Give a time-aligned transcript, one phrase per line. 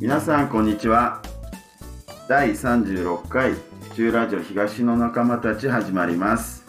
[0.00, 1.20] 皆さんこんにちは。
[2.26, 3.60] 第36回府
[3.96, 6.64] 中ラジオ東の仲間たち始まります、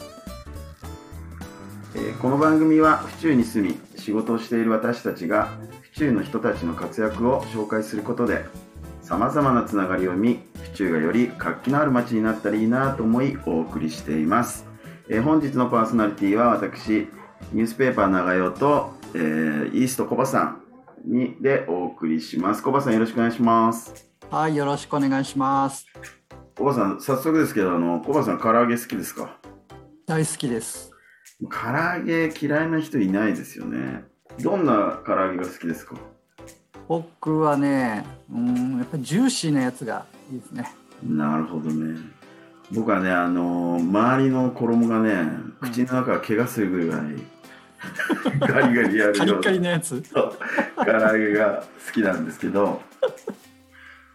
[1.96, 5.48] えーこの番組は府中に住み仕事をしている私たちが
[5.82, 8.44] 府中の人たちの活躍を紹介することで
[9.02, 14.66] さまざまなつながりを見府中がより活気のある街になったらいいなと思いお送りしています、
[15.08, 17.08] えー本日のパーソナリティは私
[17.54, 20.61] ニュースペーパー長代と、えーイーストコバさん。
[21.06, 25.86] にでお送りしますコバさんよろしくお願いしますはい、よろしくお願いします。
[26.58, 29.38] コバさん早速ですけどあのコバさん唐揚げ好きですか？
[30.06, 30.92] 大好きです。
[31.42, 34.06] 唐揚げ嫌いな人いないですよね
[34.40, 35.96] どんな唐揚げが好きですか？
[36.88, 40.74] 僕はね、うん、やっぱりジューシーなやつがいいですね。
[41.04, 42.00] なるほどね
[42.72, 47.02] 僕はねあの周りの衣がね口の中が怪我するぐらい
[48.40, 50.02] ガリガリやるカリカリなやつ。
[50.04, 50.38] そう。
[50.86, 52.82] 唐揚げが好きなんですけど。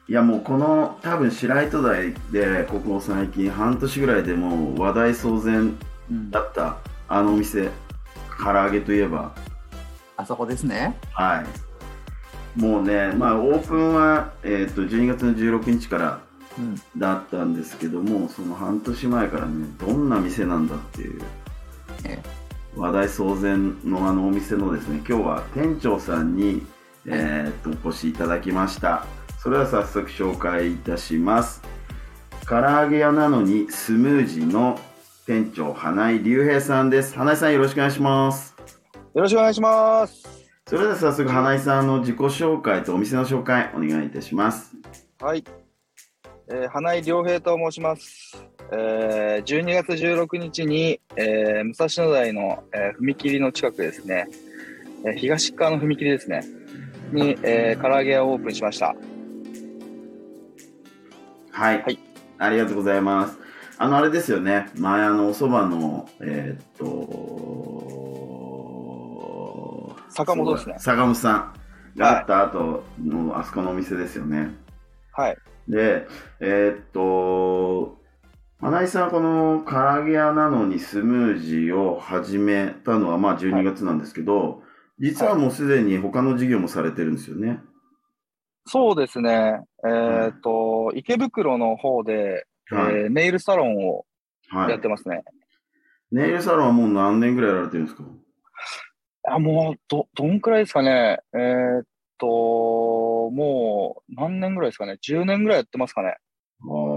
[0.09, 5.77] いやもうこの多分白糸台でここ最近半年ぐらいでもう話題騒然
[6.11, 6.77] うんだった。
[7.09, 7.71] あのお店。
[8.43, 9.35] 唐揚げといえば。
[10.17, 10.97] あそこですね。
[11.13, 11.45] は
[12.57, 12.61] い。
[12.61, 16.21] もうねまあオープンは、えー、と12月の16日から
[16.59, 16.81] うん。
[16.97, 21.23] だったんですけどもその半年前からねどんな店なんだっていう。
[22.05, 22.23] え
[22.77, 26.63] 話題騒然のあのお店のですね今日は店長さんに、
[27.07, 29.07] えーっとお越しいただきました
[29.39, 31.63] それでは早速紹介いたします
[32.49, 34.79] 唐揚げ屋なのにスムージーの
[35.27, 38.55] 店長花井隆平さんです花井さんよろしくお願いします
[39.15, 40.47] よろしくお願いします。
[40.69, 44.75] それでは早速花井さんの自己紹介とお店の紹介お願いいたします
[45.21, 45.43] はい。
[46.49, 48.56] えー花井良平と申します。
[48.73, 54.29] えー12月16日に、えー武蔵野台の、えー踏切の近くですね、
[55.05, 56.45] えー東側の踏切ですね、
[57.13, 58.95] に、えー唐揚げ屋をオープンしました。
[61.53, 61.99] はい、はい
[62.39, 63.39] ありがとうございます。
[63.79, 64.69] あの、あれですよね。
[64.77, 66.87] 前、あの、お蕎麦の、えーっと、
[70.11, 71.55] 坂本ですね坂本さん
[71.99, 74.51] があった後の、あそこのお店ですよね。
[75.13, 75.37] はい。
[75.69, 76.07] で、
[76.41, 77.99] えーっと、
[78.61, 84.63] 花井さんはこの唐揚げ屋なのにスムージーを始めたのは、まあ12月なんですけど、
[84.99, 87.61] 実はもうすでに他の事業もされてるんですよね。
[88.67, 92.95] そうですね、えっ、と、池袋の方で、はい。
[92.95, 94.07] えーネイルサロンを
[94.49, 95.23] はいやってますね。
[96.11, 98.05] ネイルサロンはもう何年ぐらいやられてるんですか？
[99.29, 101.19] あ、もう、ど、どんくらいですかね。
[101.35, 101.85] えーっ
[102.19, 104.99] と、もう、何年ぐらいですかね。
[105.07, 106.09] 10年ぐらいやってますかね。
[106.09, 106.15] あ
[106.65, 106.96] あ、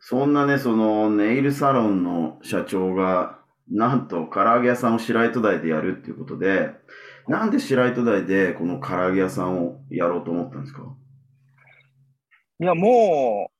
[0.00, 3.38] そんなね、そのネイルサロンの社長が、
[3.70, 6.70] なんと唐揚げ屋さんを白糸台でやるっていうことで、
[7.28, 10.82] なんで白糸台でこの唐揚げ屋さんをやろうと思ったんですか？
[12.60, 13.50] いや、も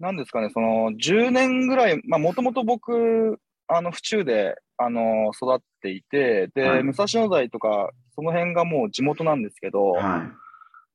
[0.00, 3.38] う、なんですかね、その、10年ぐらい、まあ、もともと僕、
[3.68, 10.20] あの、府中で、あの、育っていて、で、はい武蔵野台とか、その辺がもう地元なんですけど、はい。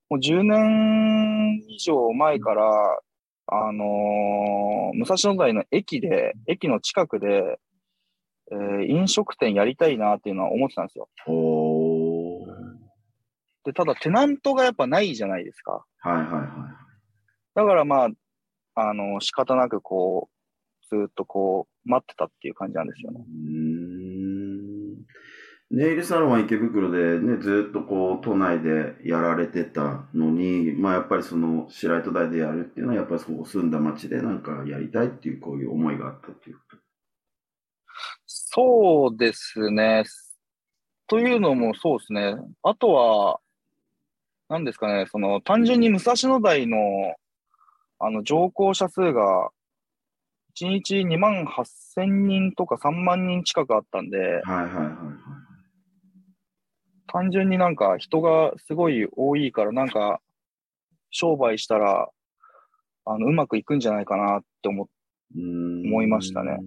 [0.10, 3.00] もう10年以上前から、
[3.48, 7.60] あのー武蔵野台の駅で、駅の近くで、
[8.52, 11.10] えー飲食店やりたいなっていうのは思ってたんですよ。
[13.66, 15.86] で、ただテナントがやっぱないじゃないですか。
[16.00, 16.46] はいはいはい。
[17.56, 18.10] だからまあ、
[18.76, 20.30] あの、仕方なくこ
[20.92, 23.22] う、ずっとこう、待ってたっていう感じなんですよね。
[23.22, 23.75] うーん。
[25.72, 36.58] ネイルサロンは池袋でね、ずっとこう、都内でやられてたのに、まあやっぱりその白糸台でやるっていうのは、やっぱりそこ住んだ町でなんかやりたいっていう、こういう思いがあったっていう。
[38.28, 40.04] そうですね。
[41.08, 42.36] というのもそうですね。
[42.64, 43.40] あとは、
[44.50, 46.78] 何ですかね、その、単純に武蔵野台の、
[48.00, 49.50] あの、乗降者数が、
[50.56, 54.96] 1日2万8000人とか3万人近くあったんで、はいはいはいはい。
[57.16, 60.20] 単純になんか人がすごい多いから、なんか、
[61.12, 62.10] 商売したら、
[63.06, 64.90] あの、うまくいくんじゃないかなって思
[65.34, 66.58] 思いましたね。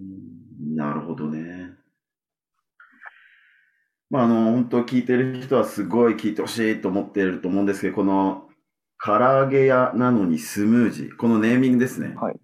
[0.75, 1.77] なるほどね。
[4.09, 8.49] まあ、あの、本当聞いてる人はすごい聞いてほしいと思ってると思うんですけど、この、
[9.05, 12.15] 唐揚げ屋なのにスムージー、このネーミングですね。
[12.15, 12.39] はい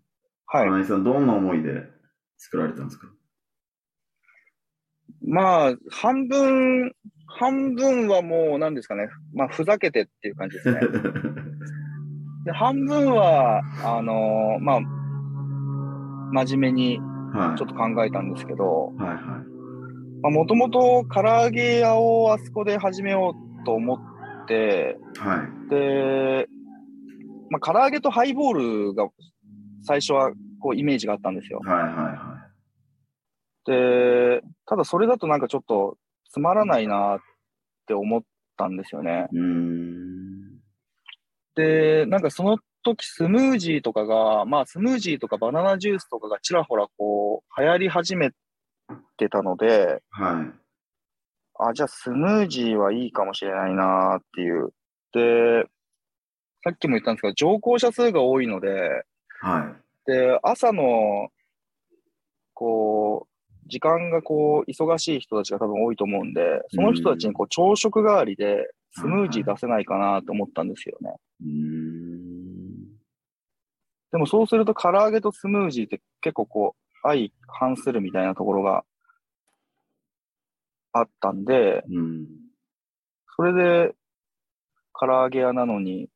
[0.46, 0.70] はい。
[0.70, 1.90] 金井さん、どんな思いで
[2.38, 3.08] 作られたんですか？
[5.28, 6.94] まあ、半分、
[7.28, 9.08] 半分はもう、何ですかね。
[9.34, 10.80] まあ、ふざけてっていう感じですね。
[12.46, 14.80] で、半分は、あのーまあ、
[16.46, 17.00] 真面目に
[17.36, 17.58] はい。
[17.58, 18.94] ちょっと考えたんですけど、
[20.24, 25.70] もともと唐揚げ屋をあそこで始めようと思って、はい。
[25.70, 26.48] で、
[27.50, 29.10] まあ、唐揚げとハイボールが
[29.84, 30.32] 最初は
[30.62, 31.60] こうイメージがあったんですよ。
[31.66, 32.36] はいはいは
[33.66, 35.98] で、ただそれだとなんかちょっと
[36.36, 37.20] つまらないなっ
[37.88, 38.22] て思っ
[38.58, 39.30] たんですよね。
[41.56, 48.32] で、なんかその時スムージーとかが、まあスムージーとかバナナジュースとかがちらほらこう流行り始め
[49.16, 51.68] てたので、はい。
[51.70, 54.74] あ、じゃあスムージーはいいかもしれないなっていう。
[55.14, 55.64] で、
[56.66, 59.06] さっきも言ったんですけど、乗降者数が多いので、
[59.40, 59.74] は
[60.06, 60.12] い。
[60.12, 61.30] で、朝の、
[62.54, 63.35] こう、
[63.68, 71.16] 時間がこう、忙しい人たちが多分多いと思うんで、その人たちにこう、朝食代わりで、スムージー出せないかなと思ったんですよね。
[74.12, 78.84] でもそうすると、唐揚げとスムージーって結構こう、相反するみたいなところが
[80.94, 82.28] あったんで、うん。
[83.36, 83.96] それで、
[84.98, 86.10] 唐揚げ屋なのに、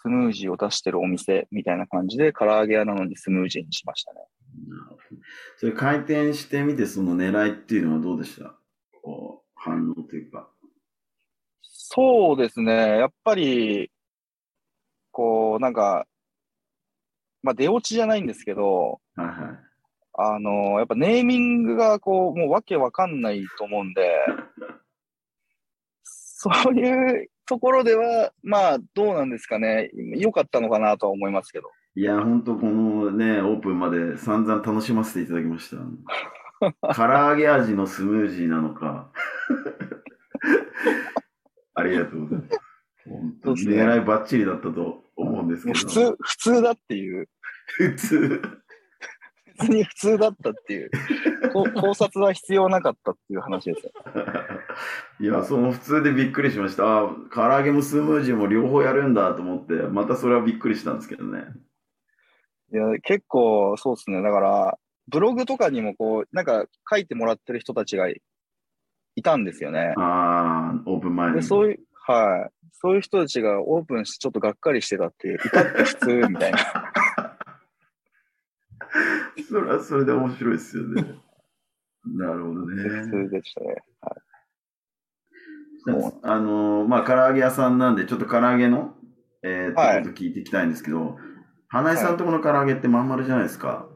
[0.00, 4.20] スムージーを出してるお店みたいな感じで、唐揚げ屋なのにスムージーにしましたね。
[4.68, 4.98] なるほど
[5.56, 8.54] それ開店してみて、その狙いっていうのはどうでした？
[9.02, 10.50] こう、反応というか。
[11.62, 12.98] そうですね。
[12.98, 13.90] やっぱり、
[15.10, 16.06] こう、なんか、
[17.42, 19.36] まあ、出落ちじゃないんですけど、はいはい。
[20.20, 24.10] あの、やっぱネーミングが、こう、もうわけわかんないと思うんで、
[26.02, 29.90] そういうところでは、まあ、どうなんですかね。
[30.16, 31.70] 良かったのかなとは思いますけど。
[31.94, 35.76] いや、本当このね、オープンまで散々楽しませていただきました。
[36.94, 39.10] 唐揚げ味のスムージーなのか。
[41.74, 42.58] ありがとうございます。
[43.08, 45.78] 本当そうですね狙いバッチリだったと思うんですけど。
[45.78, 47.28] 普通、普通だっていう、
[47.76, 48.42] 普通。
[49.58, 50.90] 普通に普通だったっていう、
[51.52, 53.92] 考察は必要なかったっていう話ですよ。
[55.20, 57.06] いや、その普通でびっくりしました。
[57.06, 61.46] あ唐揚げもスムージーも両方やるんだと思って、またそれはびっくりしたんですけどね。
[62.72, 64.22] いや、結構そうですね。
[64.22, 64.78] だから、
[65.08, 68.20] ブログとかにもこう、なんか書いてもらってる人たちがい
[69.16, 69.94] いたんですよね。
[69.96, 71.36] ああ、オープン前に。
[71.36, 72.50] で、そういう、はい。
[72.72, 76.58] そういう人たちがオープンしてちょっとがっかりしてたっていう、いたって普通みたいな。
[79.48, 81.02] それはそれで面白いですよね。
[82.04, 82.82] なるほどね。
[82.82, 83.76] 普通でしたね。
[85.86, 88.94] そうあのーまあ、唐揚げ屋さんなんで、ちょっと唐揚げの、
[89.42, 91.16] えー、はと聞いていきたいんですけど、
[91.68, 93.86] 花井さんとこの唐揚げってまん丸じゃないですか。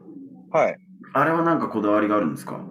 [0.51, 0.77] はい。
[1.13, 2.63] あれはなんかこだわりがあるんですか？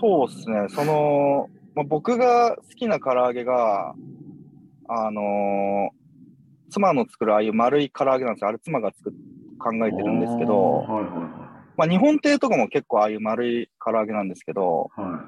[0.00, 0.66] そうですね。
[0.70, 3.94] その、まあ、僕が好きな唐揚げが、
[4.88, 5.94] あのー
[6.70, 8.48] 妻の作るああいう丸い唐揚げなんですよ。
[8.48, 9.12] あれ妻が作っ
[9.58, 11.12] 考えてるんですけどあー、はいはい
[11.76, 15.06] まあ、日本亭とかも結構ああいう丸い唐揚げなんですけど、はい。
[15.06, 15.20] はい。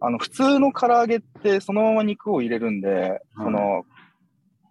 [0.00, 3.84] あの、普通の唐揚げってそのまま肉を入れるんで、その、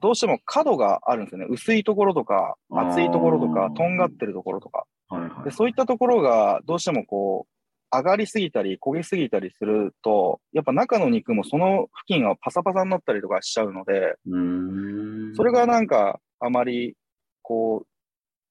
[0.04, 1.48] どうしても角があるんですよね。
[1.50, 4.84] 薄いところとか、厚いところとかとんがってるところとか。
[5.08, 5.52] はいはいで、。
[5.52, 14.18] そういったところがどうしてもこう、上がりすぎたり焦げすぎたりすると、やっぱ中の肉もその付近がパサパサになったりとかしちゃうので。
[15.38, 16.98] それがなんかあまり
[17.42, 17.88] こう、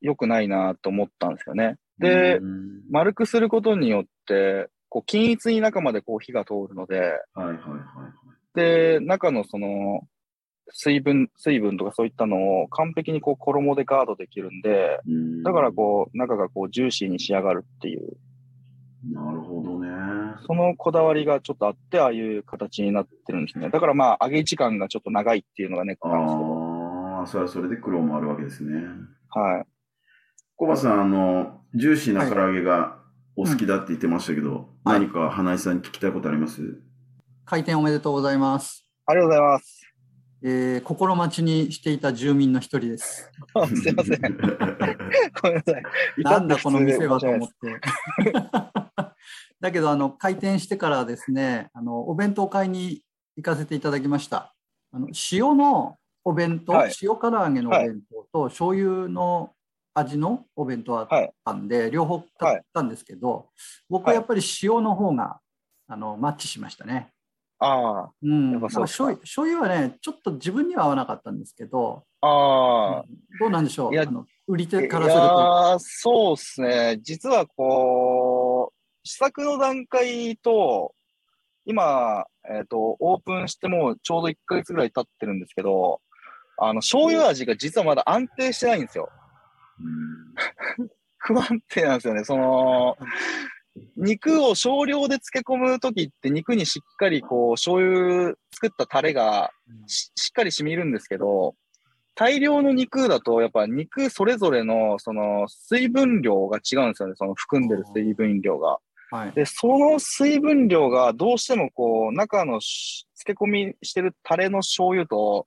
[0.01, 1.77] 良くないなと思ったんですよね。
[1.99, 2.41] で
[2.91, 7.01] 丸くすることによって、こう、均一に中までこう火が通るので、
[7.35, 7.59] はいはいはい。
[8.55, 10.06] で、中のその、
[10.72, 15.00] 水分、水分とかそういったのを完璧にこう衣でガードできるんで、
[15.44, 18.17] だからこう、中がこうジューシーに仕上がるっていう、
[19.12, 19.88] なるほどね。
[20.46, 23.69] そのこだわりがちょっとあって、ああいう形になってるんですね。
[23.69, 26.46] だからまあ、揚げ時間がちょっと長いっていうのがネックなんですけど、
[27.19, 28.81] ああ、それはそれで苦労もあるわけですね。
[29.31, 29.67] はい。
[30.56, 32.98] コバさん、あの、ジューシーな唐揚げが
[33.34, 36.60] お好きだって言ってましたけど、はい何か花井さんに聞きたいことあります？
[37.44, 38.84] 開店おめでとうございます。
[39.06, 39.81] ありがとうございます。
[40.44, 43.31] えー心待ちにしていた住民の一人です。
[43.55, 44.20] あすいません。
[45.43, 45.82] ごめんなさい。
[46.19, 47.81] なんだこの店はと思っって。
[49.61, 53.03] だけどあの開店してからですねあのお弁当買いに
[53.37, 54.53] 行かせていただきました
[54.91, 59.55] あの塩のお弁当、はい塩唐揚げのお弁当と、醤油の
[59.94, 63.49] 味のお弁当あったんで、両方買ったんですけど、
[63.89, 65.41] 僕はやっぱり塩の方が
[65.89, 67.13] あのマッチしましたね。
[67.65, 73.05] あうん、やっぱそう醤油醤油はねちょっと自分には合わなかったんですけど、あ、ああ。
[73.39, 73.93] どうなんでしょう？
[73.93, 75.79] いやあの売りい手からすると。
[75.79, 76.99] そうですね。
[77.03, 80.95] 実はこう、試作の段階と、
[81.65, 86.01] 今、えっ、と、オープンしてもうちょうど1ヶ月ぐらい経ってるんですけど、
[86.59, 89.09] あの、醤油味が実はまだ安定してないんですよ。
[91.19, 92.25] 不安定なんですよね。
[92.25, 92.97] その、
[93.96, 99.50] 肉を少量で漬け込むときって肉にしっかりこう醤油作ったタレが
[99.86, 101.55] しっかり染みるんですけど、
[102.14, 107.14] 大量の肉だとやっぱ肉それぞれのその水分量が違うんですよね。
[107.17, 108.79] その含んでる水分量が。
[109.10, 115.46] はい、で、その水分量がどうしてもこう中の漬け込みしてるタレの醤油と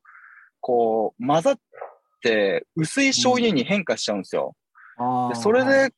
[0.62, 1.60] こう混ざっ
[2.22, 4.56] て薄い醤油に変化しちゃうんですよ。
[5.00, 5.94] うん、でそれで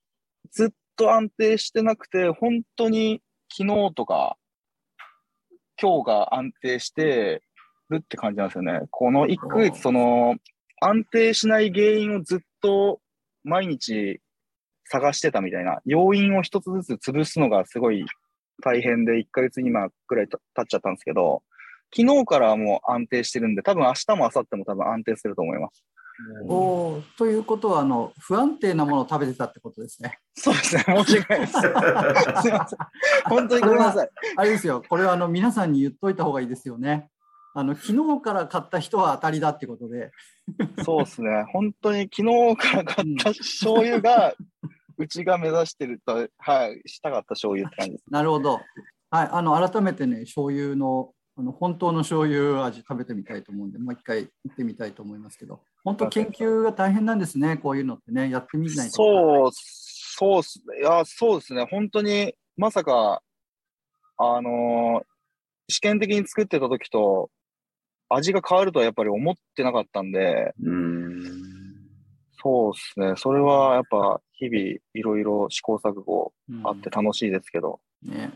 [0.51, 4.35] ずっと安定してなくて、本当に昨日とか、
[5.81, 7.41] 今日が安定して
[7.89, 8.81] るって感じなんですよね。
[8.89, 10.35] この1ヶ月、その、
[10.81, 12.99] 安定しない原因をずっと
[13.43, 14.19] 毎日
[14.85, 18.05] 探してたみたいな、要因を一つずつ潰すのがすごい
[18.63, 21.43] 大変で、1ヶ月今くらい経っちゃったんですけど、
[21.95, 25.83] 昨日からもう安定してるんで、多分明日も明後日も多分安定すると思います。
[26.47, 30.19] おということはあの、不安定なものを食べてたってことですね。
[30.33, 31.53] そうですね、申し訳ないです。
[31.53, 31.57] す
[32.47, 32.79] みません。
[33.25, 34.09] 本当にごめんなさい。
[34.35, 37.09] あれですよ、これはあの皆さんに言っといた方がいいですよね。
[37.53, 40.11] あの昨日から買った人は当たりだってことで。
[40.83, 44.33] そうですね、本当に昨日から買った醤油が、
[44.97, 48.03] うちが目指してると、はい、したかった醤油って感じです。
[48.09, 48.59] なるほど。
[49.09, 58.95] はい、あの改めてね、醤油のあの本当の醤油味食べてみたいと思うんで、もう一回行ってみたいと思いますけど、本当研究が大変なんですね、こういうのってね、やってみないと。
[58.95, 60.79] そう、そうっすね。
[60.81, 61.67] いや、そうですね。
[61.69, 63.21] 本当に、まさか、
[64.17, 65.03] あのー、
[65.69, 67.29] 試験的に作ってた時と、
[68.09, 71.07] 味が変わるとはやっぱり思ってなかったんで、うん
[72.41, 73.13] そうですね。
[73.17, 74.57] それはやっぱ日々
[74.93, 76.31] いろいろ試行錯誤
[76.63, 77.79] あって楽しいですけど。
[78.03, 78.31] ね、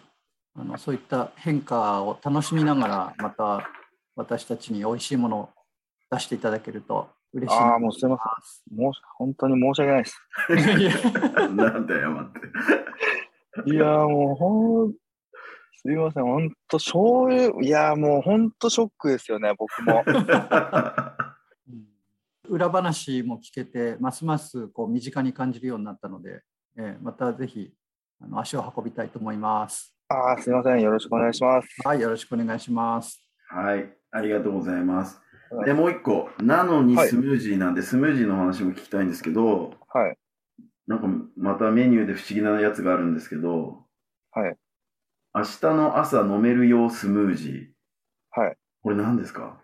[0.56, 3.70] あのそういった変化を楽しみながら、また
[4.16, 5.50] 私たちに美味しいものを
[6.12, 8.18] 出していただけると嬉しいああ、もうすみま
[8.70, 8.78] せん。
[8.78, 10.20] もう本当に申し訳ないです。
[11.56, 13.72] なんだよ、待って。
[13.72, 14.94] いや、もうほん、
[15.82, 16.24] すみません。
[16.24, 20.04] 本当、醤油、いや、もう本当ショックですよね、僕も。
[22.50, 26.42] 裏話も聞けて、ますますこう身近に感じるようになったので、
[26.78, 27.72] えー、またぜひ
[28.24, 29.96] あの足を運びたいと思います。
[30.08, 30.82] あすみません。
[30.82, 31.68] よろしくお願いします。
[31.84, 33.20] はい、よろしくお願いします。
[33.48, 35.20] はい、ありがとうございます。
[35.66, 40.18] で、もう一個、なのにスムージーなんで、はい、スムージーの話も聞きたいんですけど、はい。
[40.88, 43.86] なんか、またメニューで不思議なやつがあるんですけど、
[44.32, 44.56] はい。
[45.34, 48.40] 明日の朝飲める用スムージー。
[48.40, 48.58] はい。
[48.84, 49.60] これ何ですか？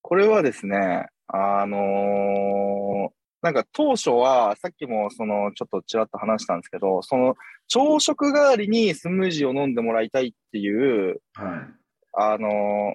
[0.00, 3.10] これはですね、あのー、
[3.42, 7.34] なんか当初は、さっきもそのちょっとちらっと話したんですけど、その
[7.66, 11.74] 朝食代わりにスムージーを飲んでもらいたいっていう、はい、
[12.12, 12.94] あの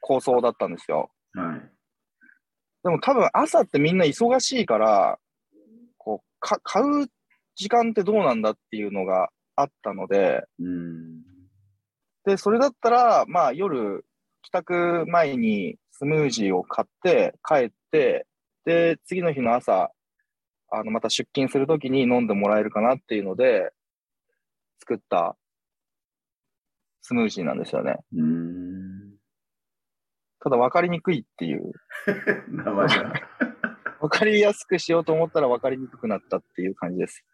[0.00, 1.10] 構想だったんですよ。
[1.34, 1.70] はい。
[2.82, 5.18] でも多分朝ってみんな忙しいから、
[5.98, 7.06] こう、か、買う
[7.56, 11.22] 時間ってどうなんだっていうのがあったので、うん、
[12.24, 14.04] で、それだったら、まあ夜、
[14.42, 18.26] 帰宅前にスムージーを買って帰って、
[18.66, 19.92] で、次の日の朝、
[20.70, 23.70] あの、また出勤するときに飲んでもらえるかなっていうので、
[24.80, 25.36] 作った
[27.00, 27.98] スムージーなんですよね。
[30.40, 31.72] ただ分かりにくいっていう。
[32.48, 33.12] 名前が。
[34.00, 37.24] 分かりやすくしようと思ったら分かりにくくなったっていう感じです。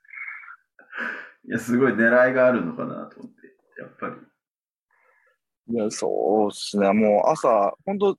[1.45, 5.75] いや、すごい狙いがあるのかなと思って、やっぱり。
[5.75, 6.93] いや、そうですね。
[6.93, 8.19] もう朝、本当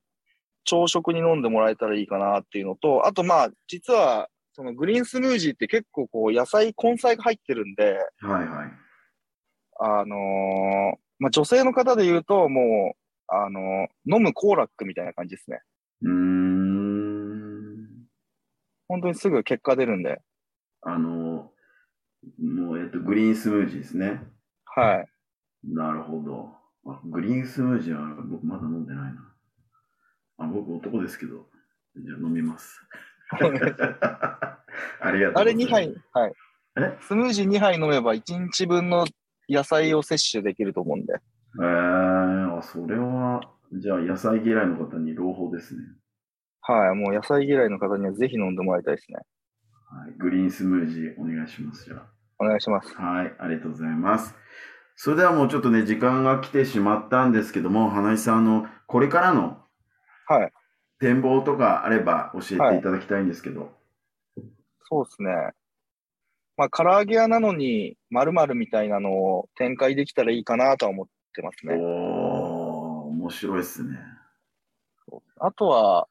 [0.64, 8.72] 朝食に飲んでもらえたらいいかなっていうのと、あとまあ、実は、そのグリーンスムージーって結構こう野菜、根菜が入ってるんで、はいはい。
[9.80, 15.62] あのー、まあ女性の方で言うともう、あのー、飲むコーラックみたいな感じですね。
[16.04, 17.88] うん。
[18.88, 20.22] 本当にすぐ結果出るんで。
[20.82, 24.22] あのー、もう、えっと、グリーンスムージーですね。
[24.66, 25.08] はい。
[25.64, 26.52] なるほど。
[27.06, 29.33] グリーンスムージーは僕まだ飲んでないな。
[30.38, 31.46] あ僕男ですけど、
[31.96, 32.82] じゃあ飲みます。
[35.02, 36.34] ありがとうあれ2杯、はい。
[36.78, 36.98] え？
[37.02, 39.06] スムージー2杯飲めば1日分の
[39.50, 41.14] 野菜を摂取できると思うんで。
[41.60, 43.42] えー、あ、それは、
[43.74, 45.84] じゃあ野菜嫌いの方に朗報ですね。
[46.62, 49.18] はい、もう野菜嫌いの方にはぜひ飲んでもらいたいですね。
[49.90, 52.08] はい、グリーンスムージーお願いします、じゃあ。
[52.40, 52.96] お願いします。
[52.96, 54.36] はい、ありがとうございます。
[54.96, 59.63] それではもうちょっとね、時間が来てしまったんですけども、花井さんのこれからの
[60.28, 60.52] はい。
[61.00, 63.62] 展望とかあれば教えていただきたいんですけど。
[63.62, 63.72] はい、
[64.90, 65.32] そうですね。
[66.56, 71.76] まあ、唐揚げ屋なのに、まるみたいなのを展開できたらいいかなとは思ってますね。
[71.76, 73.98] お面白いですね。
[75.40, 76.08] あとは、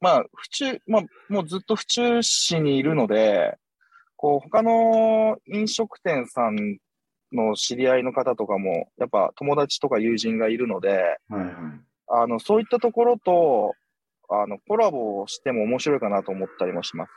[0.00, 3.56] まあ、府中、まあ、もうずっと府中市にいるので、
[4.16, 6.78] こう、他の飲食店さん
[7.32, 11.52] の知り合いの方とかも、やっぱ友達とか友人がいるので、はいはい、
[12.08, 13.74] あの、そういったところと、
[14.28, 17.10] あの、コラボしても面白いかなと思ったりもします。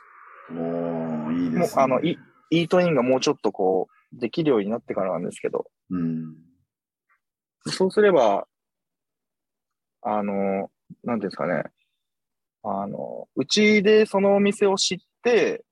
[0.52, 1.58] おいいですね。
[1.58, 5.66] もう、あの、イートインがもうちょっとこう、できるようになってからなんですけど。
[5.90, 6.36] うん。
[7.66, 8.46] そうすれば、
[10.02, 10.70] あの、
[11.04, 11.64] なんですかね。
[12.62, 15.64] あの、うちでそのお店を知って、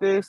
[0.00, 0.20] で、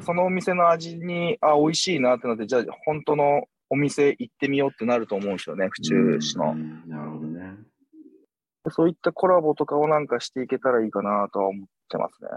[0.00, 6.54] そのお店の味に、あ、美味しいなってなって、じゃあ本当のお店行ってみようってなると思うんですよね、府中市の。
[6.54, 7.56] なるほどね。
[8.70, 12.30] そういったコラボとかをなんかしていけたらいいかなとは思ってますね。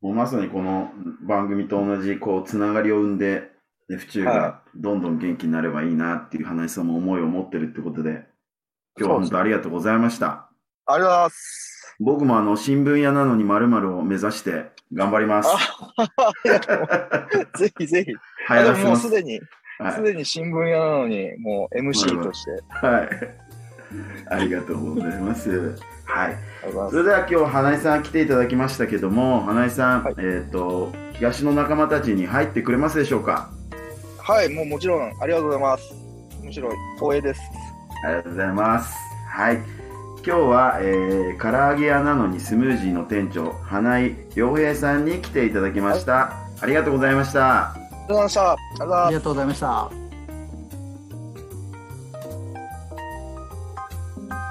[0.00, 0.90] もうまさにこの
[1.22, 3.52] 番組と同じ、こう、つながりを生んで、
[3.88, 8.26] ね、府中がどんどん元気になればいいなっていう話さんも思いを持ってるってことで、
[8.98, 10.50] 今日は本当ありがとうございました。
[10.86, 11.96] ありがとうございます。
[12.00, 15.50] 僕もあの、新聞屋なのに〇〇を目指して頑張ります。
[17.58, 18.12] ぜひぜひ。
[18.48, 19.40] はい、もうすでに、
[19.94, 22.50] すでに新聞屋なのに、もう MC として。
[22.68, 23.08] はい。
[24.30, 25.76] ありがとうございます。
[26.04, 26.36] はい。
[26.90, 33.50] それでは今日、花井さん来ていただきましたけども、花井さん、はい、えっ、ー、と、東の仲間たちに入ってくれますでしょうか？
[34.18, 35.94] はい、もうもちろん、ありがとうございます。
[36.42, 37.40] むしろ光栄です。
[38.04, 38.94] ありがとうございます。
[39.28, 39.56] はい。
[40.24, 46.12] 今日は、えー、唐揚げ屋なのにスムージーの店長、花井良平さんに来ていただきました。
[46.12, 47.81] はい、ありがとうございました。
[48.02, 48.52] ありがとうございました。
[48.52, 49.90] ありがとうございました。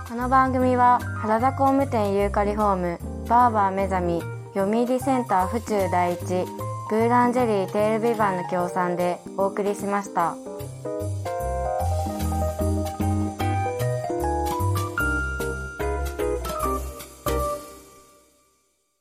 [0.08, 4.22] この番組は原田工務店ユーカリホームバーバー目覚み
[4.54, 6.20] 読売センター府中第一
[6.90, 10.36] ブーランジェリーテールビバンの協賛でお送りしました。